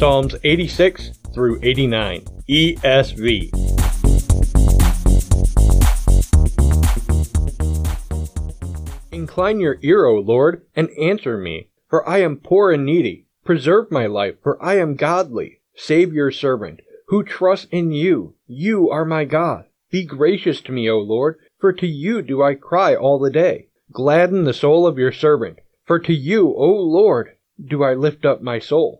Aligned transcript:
Psalms 0.00 0.34
86 0.44 1.10
through 1.34 1.60
89, 1.62 2.24
ESV. 2.48 3.50
Incline 9.12 9.60
your 9.60 9.76
ear, 9.82 10.06
O 10.06 10.14
Lord, 10.18 10.64
and 10.74 10.88
answer 10.98 11.36
me, 11.36 11.68
for 11.90 12.08
I 12.08 12.22
am 12.22 12.38
poor 12.38 12.72
and 12.72 12.86
needy. 12.86 13.26
Preserve 13.44 13.90
my 13.90 14.06
life, 14.06 14.36
for 14.42 14.56
I 14.64 14.78
am 14.78 14.96
godly. 14.96 15.60
Save 15.74 16.14
your 16.14 16.30
servant, 16.30 16.80
who 17.08 17.22
trusts 17.22 17.66
in 17.70 17.92
you. 17.92 18.36
You 18.46 18.88
are 18.88 19.04
my 19.04 19.26
God. 19.26 19.66
Be 19.90 20.06
gracious 20.06 20.62
to 20.62 20.72
me, 20.72 20.88
O 20.88 20.98
Lord, 20.98 21.36
for 21.58 21.74
to 21.74 21.86
you 21.86 22.22
do 22.22 22.42
I 22.42 22.54
cry 22.54 22.96
all 22.96 23.18
the 23.18 23.28
day. 23.28 23.68
Gladden 23.92 24.44
the 24.44 24.54
soul 24.54 24.86
of 24.86 24.96
your 24.96 25.12
servant, 25.12 25.58
for 25.84 25.98
to 25.98 26.14
you, 26.14 26.54
O 26.56 26.72
Lord, 26.72 27.36
do 27.62 27.84
I 27.84 27.92
lift 27.92 28.24
up 28.24 28.40
my 28.40 28.58
soul. 28.58 28.99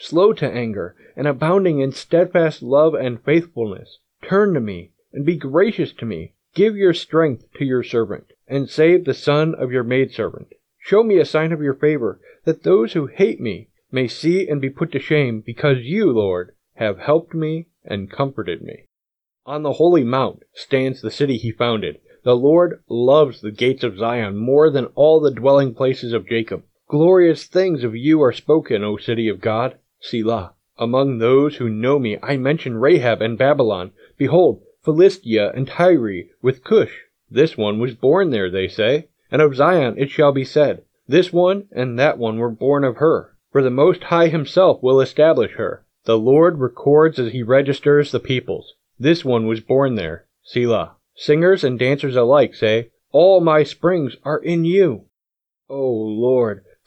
slow 0.00 0.32
to 0.32 0.50
anger, 0.50 0.94
and 1.16 1.26
abounding 1.26 1.80
in 1.80 1.92
steadfast 1.92 2.62
love 2.62 2.94
and 2.94 3.22
faithfulness. 3.22 3.98
Turn 4.22 4.54
to 4.54 4.60
me, 4.60 4.92
and 5.12 5.24
be 5.24 5.36
gracious 5.36 5.92
to 5.92 6.04
me. 6.04 6.34
Give 6.54 6.76
your 6.76 6.94
strength 6.94 7.46
to 7.54 7.64
your 7.64 7.82
servant, 7.82 8.32
and 8.46 8.68
save 8.68 9.04
the 9.04 9.14
son 9.14 9.54
of 9.54 9.72
your 9.72 9.84
maidservant. 9.84 10.48
Show 10.78 11.02
me 11.02 11.18
a 11.18 11.24
sign 11.24 11.52
of 11.52 11.60
your 11.60 11.74
favor, 11.74 12.20
that 12.44 12.62
those 12.62 12.92
who 12.92 13.06
hate 13.06 13.40
me 13.40 13.68
may 13.90 14.08
see 14.08 14.48
and 14.48 14.60
be 14.60 14.70
put 14.70 14.92
to 14.92 14.98
shame, 14.98 15.42
because 15.44 15.78
you, 15.82 16.10
Lord, 16.12 16.54
have 16.74 16.98
helped 16.98 17.34
me 17.34 17.66
and 17.84 18.10
comforted 18.10 18.62
me. 18.62 18.86
On 19.44 19.62
the 19.62 19.74
holy 19.74 20.04
mount 20.04 20.42
stands 20.54 21.00
the 21.00 21.10
city 21.10 21.36
he 21.36 21.50
founded. 21.50 22.00
The 22.22 22.36
Lord 22.36 22.82
loves 22.88 23.40
the 23.40 23.50
gates 23.50 23.82
of 23.82 23.98
Zion 23.98 24.36
more 24.36 24.70
than 24.70 24.86
all 24.94 25.20
the 25.20 25.30
dwelling 25.30 25.74
places 25.74 26.12
of 26.12 26.28
Jacob. 26.28 26.64
Glorious 26.88 27.46
things 27.46 27.84
of 27.84 27.96
you 27.96 28.22
are 28.22 28.32
spoken, 28.32 28.84
O 28.84 28.96
city 28.96 29.28
of 29.28 29.40
God. 29.40 29.78
Selah. 30.00 30.54
Among 30.78 31.18
those 31.18 31.56
who 31.56 31.68
know 31.68 31.98
me 31.98 32.18
I 32.22 32.36
mention 32.36 32.78
Rahab 32.78 33.20
and 33.20 33.36
Babylon. 33.36 33.90
Behold, 34.16 34.62
Philistia 34.84 35.50
and 35.54 35.66
Tyre 35.66 36.24
with 36.40 36.62
Cush. 36.62 37.02
This 37.30 37.58
one 37.58 37.78
was 37.78 37.94
born 37.94 38.30
there, 38.30 38.48
they 38.50 38.68
say. 38.68 39.08
And 39.30 39.42
of 39.42 39.56
Zion 39.56 39.96
it 39.98 40.10
shall 40.10 40.32
be 40.32 40.44
said, 40.44 40.82
This 41.06 41.32
one 41.32 41.68
and 41.72 41.98
that 41.98 42.16
one 42.16 42.38
were 42.38 42.50
born 42.50 42.84
of 42.84 42.98
her. 42.98 43.34
For 43.50 43.62
the 43.62 43.70
Most 43.70 44.04
High 44.04 44.28
himself 44.28 44.82
will 44.82 45.00
establish 45.00 45.52
her. 45.52 45.84
The 46.04 46.18
Lord 46.18 46.58
records 46.58 47.18
as 47.18 47.32
he 47.32 47.42
registers 47.42 48.12
the 48.12 48.20
peoples. 48.20 48.74
This 48.98 49.24
one 49.24 49.46
was 49.46 49.60
born 49.60 49.96
there. 49.96 50.26
Selah. 50.42 50.96
Singers 51.14 51.64
and 51.64 51.78
dancers 51.78 52.14
alike 52.14 52.54
say, 52.54 52.90
All 53.10 53.40
my 53.40 53.64
springs 53.64 54.16
are 54.24 54.38
in 54.38 54.64
you. 54.64 55.06
O 55.68 55.90
Lord, 55.90 56.64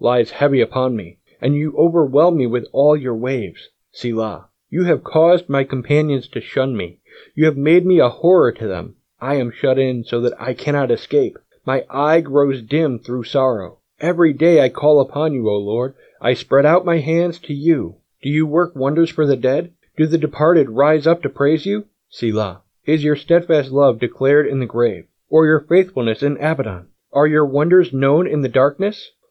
lies 0.00 0.30
heavy 0.30 0.60
upon 0.60 0.96
me 0.96 1.18
and 1.40 1.54
you 1.54 1.74
overwhelm 1.76 2.36
me 2.36 2.46
with 2.46 2.66
all 2.72 2.96
your 2.96 3.14
waves. 3.14 3.68
Selah. 3.92 4.48
You 4.70 4.84
have 4.84 5.04
caused 5.04 5.48
my 5.48 5.64
companions 5.64 6.28
to 6.28 6.40
shun 6.40 6.76
me. 6.76 7.00
You 7.34 7.46
have 7.46 7.56
made 7.56 7.86
me 7.86 8.00
a 8.00 8.08
horror 8.08 8.52
to 8.52 8.66
them. 8.66 8.96
I 9.20 9.36
am 9.36 9.50
shut 9.50 9.78
in 9.78 10.04
so 10.04 10.20
that 10.20 10.40
I 10.40 10.54
cannot 10.54 10.90
escape. 10.90 11.38
My 11.64 11.84
eye 11.88 12.20
grows 12.20 12.62
dim 12.62 12.98
through 12.98 13.24
sorrow. 13.24 13.78
Every 14.00 14.32
day 14.32 14.60
I 14.60 14.68
call 14.68 15.00
upon 15.00 15.32
you, 15.32 15.48
O 15.48 15.56
Lord. 15.56 15.94
I 16.20 16.34
spread 16.34 16.66
out 16.66 16.84
my 16.84 16.98
hands 16.98 17.38
to 17.40 17.54
you. 17.54 17.96
Do 18.22 18.28
you 18.28 18.46
work 18.46 18.74
wonders 18.74 19.10
for 19.10 19.26
the 19.26 19.36
dead? 19.36 19.72
Do 19.96 20.06
the 20.06 20.18
departed 20.18 20.70
rise 20.70 21.06
up 21.06 21.22
to 21.22 21.28
praise 21.28 21.66
you? 21.66 21.86
Selah. 22.08 22.62
Is 22.84 23.04
your 23.04 23.16
steadfast 23.16 23.70
love 23.70 23.98
declared 23.98 24.46
in 24.46 24.60
the 24.60 24.66
grave, 24.66 25.06
or 25.28 25.46
your 25.46 25.60
faithfulness 25.60 26.22
in 26.22 26.36
Abaddon? 26.38 26.88
Are 27.12 27.26
your 27.26 27.44
wonders 27.44 27.92
known 27.92 28.26
in 28.26 28.42
the 28.42 28.48
darkness? 28.48 29.12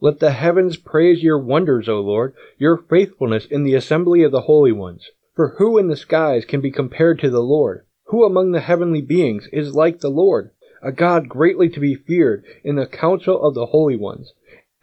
Let 0.00 0.18
the 0.18 0.32
heavens 0.32 0.76
praise 0.76 1.22
your 1.22 1.38
wonders, 1.38 1.88
O 1.88 2.00
Lord, 2.00 2.34
your 2.58 2.76
faithfulness 2.76 3.46
in 3.46 3.62
the 3.62 3.74
assembly 3.74 4.22
of 4.22 4.30
the 4.30 4.42
holy 4.42 4.72
ones. 4.72 5.10
For 5.34 5.54
who 5.56 5.78
in 5.78 5.88
the 5.88 5.96
skies 5.96 6.44
can 6.44 6.60
be 6.60 6.70
compared 6.70 7.18
to 7.20 7.30
the 7.30 7.42
Lord? 7.42 7.86
Who 8.08 8.24
among 8.24 8.52
the 8.52 8.60
heavenly 8.60 9.00
beings 9.00 9.48
is 9.52 9.74
like 9.74 10.00
the 10.00 10.10
Lord? 10.10 10.50
A 10.82 10.92
God 10.92 11.28
greatly 11.28 11.70
to 11.70 11.80
be 11.80 11.94
feared 11.94 12.44
in 12.62 12.76
the 12.76 12.86
council 12.86 13.42
of 13.42 13.54
the 13.54 13.66
holy 13.66 13.96
ones, 13.96 14.34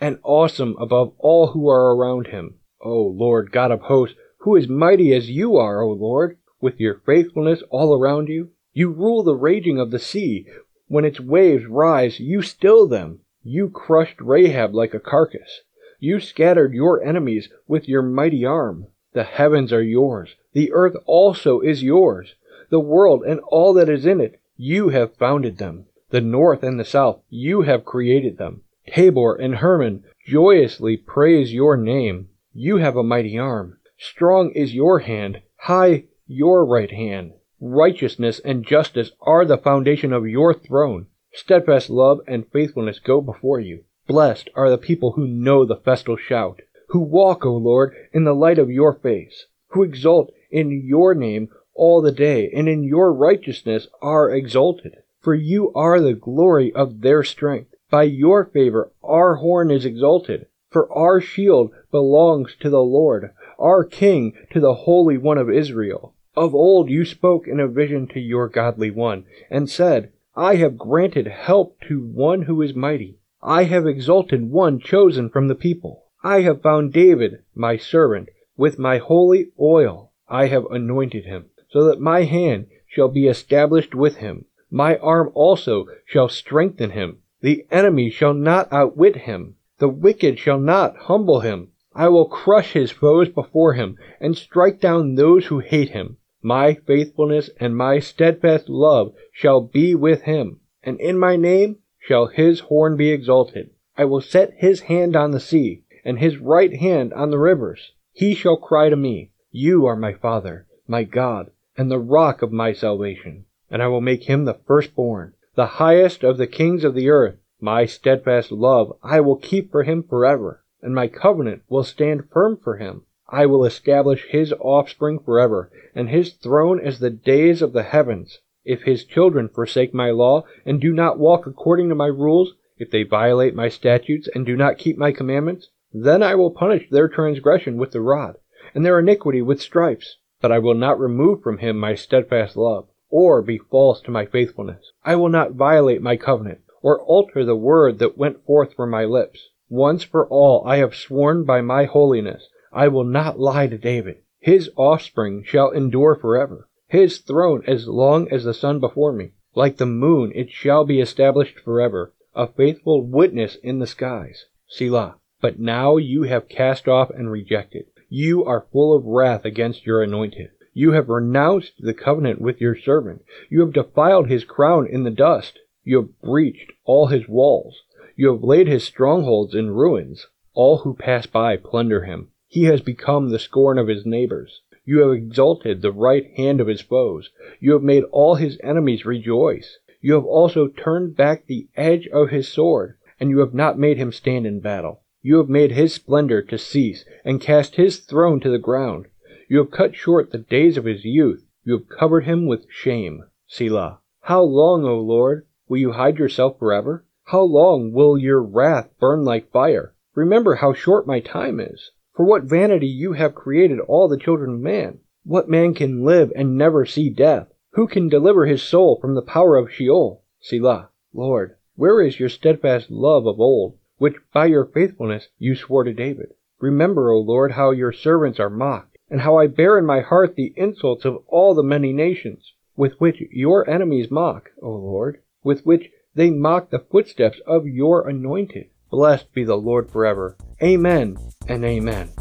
and 0.01 0.19
awesome 0.23 0.75
above 0.79 1.13
all 1.19 1.47
who 1.47 1.69
are 1.69 1.95
around 1.95 2.27
him. 2.27 2.55
O 2.81 3.03
Lord 3.03 3.51
God 3.51 3.71
of 3.71 3.81
hosts, 3.81 4.17
who 4.39 4.55
is 4.55 4.67
mighty 4.67 5.13
as 5.13 5.29
you 5.29 5.57
are, 5.57 5.81
O 5.81 5.91
Lord, 5.91 6.37
with 6.59 6.79
your 6.79 7.01
faithfulness 7.05 7.61
all 7.69 7.95
around 7.95 8.29
you? 8.29 8.49
You 8.73 8.89
rule 8.89 9.21
the 9.21 9.35
raging 9.35 9.79
of 9.79 9.91
the 9.91 9.99
sea. 9.99 10.47
When 10.87 11.05
its 11.05 11.19
waves 11.19 11.65
rise, 11.65 12.19
you 12.19 12.41
still 12.41 12.87
them. 12.87 13.19
You 13.43 13.69
crushed 13.69 14.21
Rahab 14.21 14.73
like 14.73 14.93
a 14.93 14.99
carcass. 14.99 15.61
You 15.99 16.19
scattered 16.19 16.73
your 16.73 17.03
enemies 17.03 17.49
with 17.67 17.89
your 17.89 18.01
mighty 18.01 18.45
arm. 18.45 18.87
The 19.11 19.23
heavens 19.23 19.73
are 19.73 19.83
yours. 19.83 20.35
The 20.53 20.71
earth 20.71 20.95
also 21.05 21.59
is 21.59 21.83
yours. 21.83 22.35
The 22.69 22.79
world 22.79 23.23
and 23.23 23.41
all 23.41 23.73
that 23.73 23.89
is 23.89 24.05
in 24.05 24.21
it, 24.21 24.39
you 24.55 24.89
have 24.89 25.17
founded 25.17 25.57
them. 25.57 25.85
The 26.09 26.21
north 26.21 26.63
and 26.63 26.79
the 26.79 26.85
south, 26.85 27.21
you 27.29 27.63
have 27.63 27.85
created 27.85 28.37
them. 28.37 28.61
Tabor 28.87 29.35
and 29.35 29.55
Hermon 29.55 30.03
joyously 30.25 30.95
praise 30.97 31.53
your 31.53 31.75
name. 31.75 32.29
You 32.53 32.77
have 32.77 32.95
a 32.95 33.03
mighty 33.03 33.37
arm. 33.37 33.77
Strong 33.97 34.51
is 34.51 34.73
your 34.73 34.99
hand, 34.99 35.41
high 35.57 36.05
your 36.27 36.65
right 36.65 36.91
hand. 36.91 37.33
Righteousness 37.59 38.39
and 38.43 38.65
justice 38.65 39.11
are 39.21 39.45
the 39.45 39.57
foundation 39.57 40.13
of 40.13 40.27
your 40.27 40.53
throne. 40.53 41.07
Steadfast 41.35 41.89
love 41.89 42.21
and 42.27 42.45
faithfulness 42.51 42.99
go 42.99 43.19
before 43.19 43.59
you. 43.59 43.83
Blessed 44.07 44.49
are 44.55 44.69
the 44.69 44.77
people 44.77 45.13
who 45.13 45.27
know 45.27 45.65
the 45.65 45.77
festal 45.77 46.15
shout, 46.15 46.61
who 46.89 46.99
walk, 46.99 47.43
O 47.43 47.55
Lord, 47.55 47.95
in 48.11 48.23
the 48.23 48.35
light 48.35 48.59
of 48.59 48.69
your 48.69 48.93
face, 48.93 49.47
who 49.69 49.81
exult 49.81 50.31
in 50.51 50.85
your 50.85 51.15
name 51.15 51.49
all 51.73 52.03
the 52.03 52.11
day, 52.11 52.51
and 52.51 52.69
in 52.69 52.83
your 52.83 53.11
righteousness 53.11 53.87
are 53.99 54.29
exalted. 54.29 54.97
For 55.21 55.33
you 55.33 55.73
are 55.73 55.99
the 55.99 56.13
glory 56.13 56.71
of 56.73 57.01
their 57.01 57.23
strength. 57.23 57.73
By 57.89 58.03
your 58.03 58.45
favor 58.45 58.91
our 59.03 59.35
horn 59.35 59.71
is 59.71 59.85
exalted. 59.85 60.45
For 60.69 60.91
our 60.91 61.19
shield 61.19 61.71
belongs 61.91 62.55
to 62.59 62.69
the 62.69 62.83
Lord, 62.83 63.31
our 63.57 63.83
King 63.83 64.33
to 64.51 64.59
the 64.59 64.73
Holy 64.73 65.17
One 65.17 65.37
of 65.37 65.49
Israel. 65.49 66.13
Of 66.35 66.53
old 66.53 66.89
you 66.89 67.05
spoke 67.05 67.47
in 67.47 67.59
a 67.59 67.67
vision 67.67 68.07
to 68.09 68.19
your 68.19 68.49
godly 68.49 68.91
one, 68.91 69.25
and 69.49 69.69
said, 69.69 70.11
I 70.35 70.55
have 70.55 70.79
granted 70.79 71.27
help 71.27 71.79
to 71.81 72.03
one 72.03 72.41
who 72.41 72.61
is 72.63 72.73
mighty. 72.73 73.19
I 73.43 73.65
have 73.65 73.85
exalted 73.85 74.49
one 74.49 74.79
chosen 74.79 75.29
from 75.29 75.47
the 75.47 75.53
people. 75.53 76.05
I 76.23 76.41
have 76.41 76.63
found 76.63 76.91
David, 76.91 77.43
my 77.53 77.77
servant, 77.77 78.29
with 78.57 78.79
my 78.79 78.97
holy 78.97 79.51
oil. 79.59 80.11
I 80.27 80.47
have 80.47 80.65
anointed 80.71 81.25
him, 81.25 81.51
so 81.69 81.83
that 81.83 81.99
my 81.99 82.23
hand 82.23 82.65
shall 82.87 83.09
be 83.09 83.27
established 83.27 83.93
with 83.93 84.17
him. 84.17 84.45
My 84.71 84.97
arm 84.97 85.29
also 85.35 85.85
shall 86.05 86.29
strengthen 86.29 86.89
him. 86.89 87.19
The 87.41 87.67
enemy 87.69 88.09
shall 88.09 88.33
not 88.33 88.73
outwit 88.73 89.15
him. 89.15 89.57
The 89.77 89.89
wicked 89.89 90.39
shall 90.39 90.59
not 90.59 90.97
humble 90.97 91.41
him. 91.41 91.67
I 91.93 92.09
will 92.09 92.25
crush 92.25 92.73
his 92.73 92.89
foes 92.89 93.29
before 93.29 93.73
him, 93.73 93.99
and 94.19 94.35
strike 94.35 94.79
down 94.79 95.13
those 95.13 95.45
who 95.45 95.59
hate 95.59 95.89
him. 95.89 96.17
My 96.45 96.73
faithfulness 96.73 97.49
and 97.57 97.77
my 97.77 97.99
steadfast 97.99 98.67
love 98.67 99.15
shall 99.31 99.61
be 99.61 99.95
with 99.95 100.23
him, 100.23 100.59
and 100.83 100.99
in 100.99 101.17
my 101.17 101.37
name 101.37 101.77
shall 101.99 102.27
his 102.27 102.59
horn 102.59 102.97
be 102.97 103.11
exalted. 103.11 103.69
I 103.97 104.03
will 104.03 104.19
set 104.19 104.53
his 104.57 104.81
hand 104.81 105.15
on 105.15 105.31
the 105.31 105.39
sea, 105.39 105.83
and 106.03 106.19
his 106.19 106.39
right 106.39 106.75
hand 106.75 107.13
on 107.13 107.31
the 107.31 107.39
rivers. 107.39 107.93
He 108.11 108.33
shall 108.33 108.57
cry 108.57 108.89
to 108.89 108.97
me, 108.97 109.31
You 109.51 109.85
are 109.85 109.95
my 109.95 110.11
Father, 110.11 110.67
my 110.85 111.05
God, 111.05 111.51
and 111.77 111.89
the 111.89 111.97
rock 111.97 112.41
of 112.41 112.51
my 112.51 112.73
salvation. 112.73 113.45
And 113.69 113.81
I 113.81 113.87
will 113.87 114.01
make 114.01 114.25
him 114.25 114.43
the 114.43 114.59
firstborn, 114.67 115.35
the 115.55 115.79
highest 115.79 116.25
of 116.25 116.37
the 116.37 116.45
kings 116.45 116.83
of 116.83 116.93
the 116.93 117.09
earth. 117.09 117.37
My 117.61 117.85
steadfast 117.85 118.51
love 118.51 118.97
I 119.01 119.21
will 119.21 119.37
keep 119.37 119.71
for 119.71 119.83
him 119.83 120.03
forever, 120.03 120.65
and 120.81 120.93
my 120.93 121.07
covenant 121.07 121.61
will 121.69 121.85
stand 121.85 122.29
firm 122.29 122.57
for 122.57 122.75
him. 122.75 123.03
I 123.29 123.45
will 123.45 123.63
establish 123.63 124.25
his 124.25 124.53
offspring 124.59 125.17
forever, 125.17 125.71
and 125.95 126.09
his 126.09 126.33
throne 126.33 126.77
as 126.81 126.99
the 126.99 127.09
days 127.09 127.61
of 127.61 127.71
the 127.71 127.83
heavens. 127.83 128.39
If 128.65 128.81
his 128.81 129.05
children 129.05 129.47
forsake 129.47 129.93
my 129.93 130.11
law, 130.11 130.43
and 130.65 130.81
do 130.81 130.91
not 130.91 131.17
walk 131.17 131.47
according 131.47 131.87
to 131.87 131.95
my 131.95 132.07
rules, 132.07 132.55
if 132.77 132.91
they 132.91 133.03
violate 133.03 133.55
my 133.55 133.69
statutes, 133.69 134.27
and 134.35 134.45
do 134.45 134.57
not 134.57 134.77
keep 134.77 134.97
my 134.97 135.13
commandments, 135.13 135.69
then 135.93 136.21
I 136.21 136.35
will 136.35 136.51
punish 136.51 136.89
their 136.89 137.07
transgression 137.07 137.77
with 137.77 137.91
the 137.91 138.01
rod, 138.01 138.35
and 138.75 138.85
their 138.85 138.99
iniquity 138.99 139.41
with 139.41 139.61
stripes. 139.61 140.17
But 140.41 140.51
I 140.51 140.59
will 140.59 140.75
not 140.75 140.99
remove 140.99 141.41
from 141.41 141.59
him 141.59 141.77
my 141.77 141.95
steadfast 141.95 142.57
love, 142.57 142.89
or 143.09 143.41
be 143.41 143.57
false 143.57 144.01
to 144.01 144.11
my 144.11 144.25
faithfulness. 144.25 144.91
I 145.05 145.15
will 145.15 145.29
not 145.29 145.53
violate 145.53 146.01
my 146.01 146.17
covenant, 146.17 146.59
or 146.81 147.01
alter 147.01 147.45
the 147.45 147.55
word 147.55 147.99
that 147.99 148.17
went 148.17 148.43
forth 148.43 148.73
from 148.73 148.89
my 148.89 149.05
lips. 149.05 149.47
Once 149.69 150.03
for 150.03 150.27
all 150.27 150.61
I 150.67 150.75
have 150.75 150.93
sworn 150.93 151.45
by 151.45 151.61
my 151.61 151.85
holiness 151.85 152.49
I 152.73 152.87
will 152.87 153.03
not 153.03 153.39
lie 153.39 153.67
to 153.67 153.77
David. 153.77 154.17
His 154.39 154.69
offspring 154.75 155.43
shall 155.43 155.69
endure 155.69 156.15
forever, 156.15 156.67
his 156.87 157.19
throne 157.19 157.63
as 157.67 157.87
long 157.87 158.27
as 158.31 158.43
the 158.43 158.53
sun 158.53 158.79
before 158.79 159.13
me. 159.13 159.33
Like 159.55 159.77
the 159.77 159.85
moon 159.85 160.31
it 160.33 160.49
shall 160.49 160.83
be 160.83 160.99
established 160.99 161.59
forever, 161.59 162.13
a 162.33 162.47
faithful 162.47 163.05
witness 163.05 163.55
in 163.55 163.77
the 163.77 163.87
skies. 163.87 164.47
Selah. 164.67 165.17
But 165.39 165.59
now 165.59 165.97
you 165.97 166.23
have 166.23 166.49
cast 166.49 166.87
off 166.87 167.09
and 167.11 167.31
rejected. 167.31 167.85
You 168.09 168.43
are 168.43 168.65
full 168.71 168.95
of 168.95 169.05
wrath 169.05 169.45
against 169.45 169.85
your 169.85 170.01
anointed. 170.01 170.49
You 170.73 170.93
have 170.93 171.09
renounced 171.09 171.73
the 171.79 171.93
covenant 171.93 172.41
with 172.41 172.59
your 172.59 172.75
servant. 172.75 173.23
You 173.49 173.61
have 173.61 173.73
defiled 173.73 174.27
his 174.29 174.43
crown 174.43 174.87
in 174.87 175.03
the 175.03 175.11
dust. 175.11 175.59
You 175.83 175.97
have 175.97 176.21
breached 176.21 176.71
all 176.85 177.07
his 177.07 177.27
walls. 177.27 177.83
You 178.15 178.31
have 178.31 178.43
laid 178.43 178.67
his 178.67 178.83
strongholds 178.83 179.53
in 179.53 179.69
ruins. 179.71 180.27
All 180.55 180.79
who 180.79 180.95
pass 180.95 181.27
by 181.27 181.57
plunder 181.57 182.05
him. 182.05 182.29
He 182.53 182.65
has 182.65 182.81
become 182.81 183.29
the 183.29 183.39
scorn 183.39 183.79
of 183.79 183.87
his 183.87 184.05
neighbors. 184.05 184.61
You 184.85 184.99
have 184.99 185.11
exalted 185.13 185.81
the 185.81 185.91
right 185.91 186.29
hand 186.37 186.61
of 186.61 186.67
his 186.67 186.81
foes. 186.81 187.31
You 187.59 187.71
have 187.71 187.81
made 187.81 188.03
all 188.11 188.35
his 188.35 188.59
enemies 188.61 189.07
rejoice. 189.07 189.79
You 190.01 190.13
have 190.13 190.25
also 190.25 190.67
turned 190.67 191.15
back 191.15 191.47
the 191.47 191.67
edge 191.75 192.07
of 192.09 192.29
his 192.29 192.47
sword, 192.47 192.99
and 193.19 193.31
you 193.31 193.39
have 193.39 193.55
not 193.55 193.79
made 193.79 193.97
him 193.97 194.11
stand 194.11 194.45
in 194.45 194.59
battle. 194.59 195.01
You 195.23 195.37
have 195.37 195.49
made 195.49 195.71
his 195.71 195.95
splendor 195.95 196.43
to 196.43 196.59
cease, 196.59 197.05
and 197.25 197.41
cast 197.41 197.73
his 197.73 198.01
throne 198.01 198.39
to 198.41 198.51
the 198.51 198.59
ground. 198.59 199.07
You 199.49 199.57
have 199.57 199.71
cut 199.71 199.95
short 199.95 200.31
the 200.31 200.37
days 200.37 200.77
of 200.77 200.85
his 200.85 201.03
youth. 201.03 201.43
You 201.63 201.73
have 201.79 201.89
covered 201.89 202.25
him 202.25 202.45
with 202.45 202.69
shame. 202.69 203.23
Selah. 203.47 203.97
How 204.21 204.43
long, 204.43 204.85
O 204.85 204.99
Lord, 204.99 205.47
will 205.67 205.79
you 205.79 205.93
hide 205.93 206.19
yourself 206.19 206.59
forever? 206.59 207.03
How 207.23 207.41
long 207.41 207.93
will 207.93 208.15
your 208.15 208.43
wrath 208.43 208.91
burn 208.99 209.23
like 209.23 209.51
fire? 209.51 209.95
Remember 210.13 210.53
how 210.53 210.73
short 210.73 211.07
my 211.07 211.19
time 211.19 211.59
is. 211.59 211.89
For 212.15 212.23
what 212.25 212.43
vanity 212.43 212.85
you 212.85 213.13
have 213.13 213.33
created 213.33 213.79
all 213.79 214.07
the 214.07 214.19
children 214.19 214.53
of 214.53 214.59
man! 214.59 214.99
What 215.23 215.49
man 215.49 215.73
can 215.73 216.03
live 216.03 216.31
and 216.35 216.55
never 216.55 216.85
see 216.85 217.09
death? 217.09 217.51
Who 217.71 217.87
can 217.87 218.07
deliver 218.07 218.45
his 218.45 218.61
soul 218.61 218.99
from 219.01 219.15
the 219.15 219.23
power 219.23 219.57
of 219.57 219.71
Sheol? 219.71 220.21
Selah. 220.39 220.89
Lord, 221.11 221.55
where 221.75 222.03
is 222.03 222.19
your 222.19 222.29
steadfast 222.29 222.91
love 222.91 223.25
of 223.25 223.39
old, 223.39 223.79
which 223.97 224.13
by 224.31 224.45
your 224.45 224.63
faithfulness 224.63 225.29
you 225.39 225.55
swore 225.55 225.83
to 225.85 225.91
David? 225.91 226.35
Remember, 226.59 227.09
O 227.09 227.17
Lord, 227.19 227.53
how 227.53 227.71
your 227.71 227.91
servants 227.91 228.39
are 228.39 228.47
mocked, 228.47 228.99
and 229.09 229.21
how 229.21 229.37
I 229.37 229.47
bear 229.47 229.79
in 229.79 229.85
my 229.87 230.01
heart 230.01 230.35
the 230.35 230.53
insults 230.55 231.05
of 231.05 231.23
all 231.25 231.55
the 231.55 231.63
many 231.63 231.93
nations, 231.93 232.53
with 232.77 232.93
which 233.01 233.23
your 233.31 233.67
enemies 233.67 234.11
mock, 234.11 234.51
O 234.61 234.69
Lord, 234.69 235.19
with 235.43 235.65
which 235.65 235.89
they 236.13 236.29
mock 236.29 236.69
the 236.69 236.77
footsteps 236.77 237.39
of 237.47 237.65
your 237.65 238.07
anointed. 238.07 238.69
Blessed 238.93 239.33
be 239.33 239.43
the 239.43 239.57
Lord 239.57 239.89
forever. 239.89 240.37
Amen 240.61 241.17
and 241.47 241.65
amen. 241.65 242.11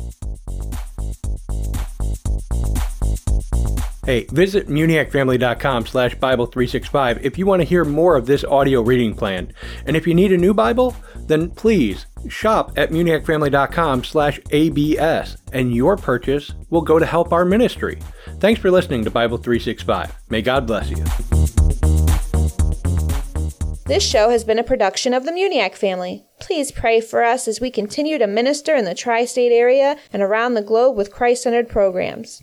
Hey, 4.07 4.25
visit 4.31 4.69
muniacfamily.com 4.69 5.85
slash 5.85 6.17
Bible365 6.17 7.21
if 7.23 7.37
you 7.37 7.45
want 7.45 7.61
to 7.61 7.69
hear 7.69 7.85
more 7.85 8.17
of 8.17 8.25
this 8.25 8.43
audio 8.43 8.81
reading 8.81 9.15
plan. 9.15 9.53
And 9.85 9.99
if 9.99 10.07
you 10.07 10.15
need 10.15 10.33
a 10.33 10.39
new 10.39 10.55
Bible, 10.55 10.97
then 11.27 11.51
please 11.51 12.07
shop 12.31 12.73
at 12.79 12.89
muniacfamily.com 12.89 14.05
slash 14.05 14.41
ABS 14.51 15.37
and 15.53 15.75
your 15.75 15.99
purchase 15.99 16.55
will 16.71 16.81
go 16.81 16.99
to 16.99 17.05
help 17.05 17.35
our 17.35 17.45
ministry. 17.45 17.99
Thanks 18.39 18.63
for 18.63 18.71
listening 18.71 19.05
to 19.05 19.11
Bible 19.11 19.37
365. 19.37 20.11
May 20.31 20.41
God 20.41 20.67
bless 20.67 20.89
you. 20.89 21.05
This 23.93 24.03
show 24.09 24.31
has 24.31 24.43
been 24.43 24.59
a 24.59 24.65
production 24.65 25.13
of 25.13 25.27
the 25.27 25.33
Muniac 25.33 25.75
family. 25.75 26.25
Please 26.41 26.73
pray 26.73 26.99
for 27.03 27.23
us 27.23 27.47
as 27.47 27.61
we 27.61 27.71
continue 27.71 28.17
to 28.17 28.27
minister 28.27 28.75
in 28.75 28.87
the 28.87 28.95
tri 28.95 29.27
state 29.27 29.53
area 29.53 29.99
and 30.11 30.23
around 30.23 30.55
the 30.55 30.63
globe 30.63 30.97
with 30.97 31.13
Christ 31.13 31.43
centered 31.43 31.69
programs. 31.69 32.41